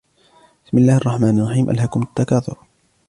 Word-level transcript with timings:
بِسْمِ 0.65 0.77
اللَّهِ 0.77 0.97
الرَّحْمَنِ 0.97 1.39
الرَّحِيمِ 1.39 1.69
أَلْهَاكُمُ 1.69 2.01
التَّكَاثُرُ 2.01 2.57